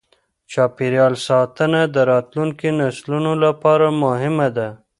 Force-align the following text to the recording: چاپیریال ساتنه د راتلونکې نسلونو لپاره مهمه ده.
چاپیریال 0.51 1.13
ساتنه 1.27 1.81
د 1.95 1.97
راتلونکې 2.11 2.69
نسلونو 2.79 3.31
لپاره 3.43 3.87
مهمه 4.03 4.47
ده. 4.57 4.69